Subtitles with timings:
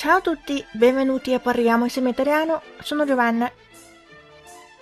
[0.00, 2.62] Ciao a tutti, benvenuti a parliamo insieme italiano.
[2.82, 3.50] Sono Giovanna.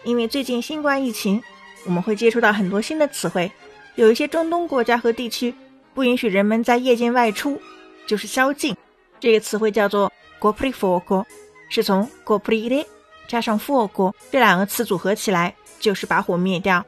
[0.04, 1.42] 因为最近新冠疫情，
[1.84, 3.50] 我们会接触到很多新的词汇。
[3.96, 5.52] 有一些中东国家和地区
[5.92, 7.60] 不允许人们在夜间外出，
[8.06, 8.76] 就是宵禁。
[9.18, 11.24] 这个词汇叫做 “coprifuoco”，
[11.68, 12.86] 是从 “coprire”
[13.26, 16.86] 加上 “fuoco” 这两个词组合起来，就是把火灭掉。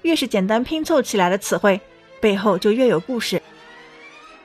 [0.00, 1.78] 越是简单拼凑起来的词汇，
[2.18, 3.42] 背后就越有故事。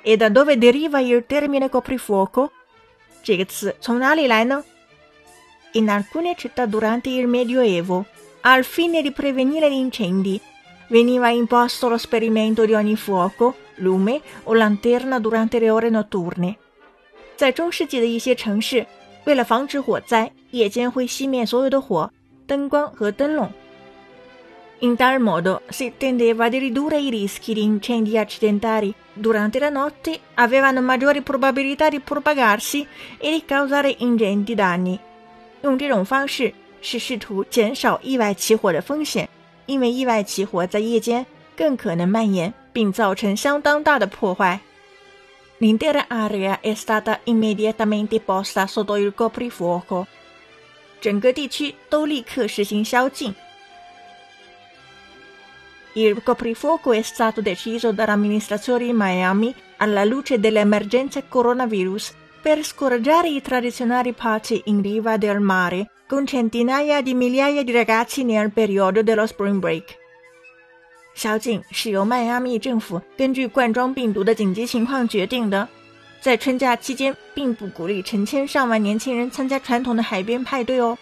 [0.03, 2.49] E da dove deriva il termine coprifuoco？
[3.23, 4.63] 这个词从哪里来呢
[5.71, 8.05] ？In alcune città durante il Medioevo,
[8.41, 10.39] al fine di prevenire gli incendi,
[10.89, 16.57] veniva imposto lo sperimento di ogni fuoco, lume o lanterna durante le ore notturne。
[17.37, 18.85] 在中世纪的一些城市，
[19.23, 22.11] 为了防止火灾，夜间会熄灭所有的火、
[22.45, 23.49] 灯光和灯笼。
[24.80, 30.80] In tal modo si tendeva di ridurre i rischi di incendi accidentali durante la notte avevano
[30.80, 32.86] maggiori probabilità di propagarsi
[33.18, 34.98] e di causare ingenti danni。
[35.62, 39.28] 用这种方式是试图减少意外起火的风险，
[39.66, 44.60] 因为意外起火在夜间更可能蔓延并造成相当大的破坏。
[45.58, 50.06] L'intera area è stata immediatamente posta sotto il coprifuoco。
[51.00, 53.34] 整个地区都立刻实行宵禁。
[55.94, 63.42] Il coprifuoco è stato deciso dall'amministrazione di Miami alla luce dell'emergenza coronavirus per scoraggiare i
[63.42, 69.26] tradizionali party in riva del mare con centinaia di migliaia di ragazzi nel periodo dello
[69.26, 69.96] spring break。
[71.14, 75.68] 宵禁是由迈阿密政府根据冠状病毒的紧急情况决定的，
[76.20, 80.96] 在春假期间并不鼓励成千上万年轻人参加传统的海边派对哦。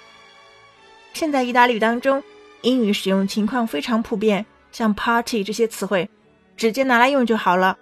[1.12, 2.22] 现在意大利语当中，
[2.62, 4.46] 英语使用情况非常普遍。
[4.71, 6.09] 像 party 这些词汇，
[6.55, 7.77] 直接拿来用就好了。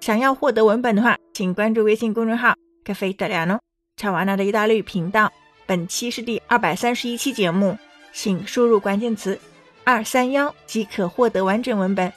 [0.00, 2.54] 想要获得文本的话，请关注微信公众号
[2.84, 3.60] “咖啡德里安诺”
[3.96, 5.32] 乔瓦纳的意大利语频道。
[5.66, 7.76] 本期是第二百三十一期节目，
[8.12, 9.38] 请输入关键词
[9.84, 12.12] “二三幺”即可获得完整文本。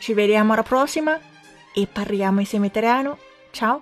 [0.00, 1.18] Ci vediamo alla prossima
[1.74, 3.16] e parliamo insieme italiano.
[3.52, 3.80] Ciao.